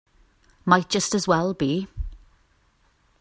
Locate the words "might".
0.65-0.89